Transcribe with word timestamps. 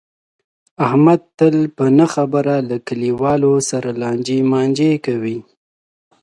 احمد 0.87 1.21
تل 1.37 1.57
په 1.77 1.85
نه 1.97 2.05
خبره 2.13 2.55
له 2.69 2.77
کلیواو 2.87 3.53
سره 3.69 3.89
لانجې 4.01 4.39
مانجې 4.51 4.91
کوي. 5.05 5.37